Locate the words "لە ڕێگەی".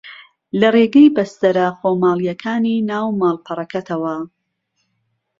0.59-1.13